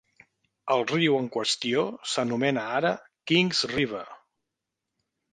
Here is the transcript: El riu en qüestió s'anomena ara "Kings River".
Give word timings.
El 0.75 0.79
riu 0.91 1.17
en 1.17 1.25
qüestió 1.35 1.83
s'anomena 2.13 2.63
ara 2.77 2.93
"Kings 3.33 3.61
River". 3.75 4.03